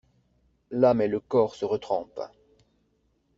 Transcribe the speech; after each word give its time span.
L'âme 0.71 0.99
et 1.03 1.07
le 1.07 1.19
corps 1.19 1.53
se 1.53 1.63
retrempent. 1.63 2.21